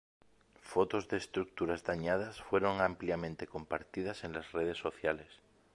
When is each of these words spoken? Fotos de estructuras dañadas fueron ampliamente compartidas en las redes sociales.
Fotos 0.63 1.07
de 1.09 1.17
estructuras 1.17 1.83
dañadas 1.83 2.41
fueron 2.41 2.81
ampliamente 2.81 3.45
compartidas 3.45 4.23
en 4.23 4.33
las 4.33 4.51
redes 4.51 4.77
sociales. 4.79 5.27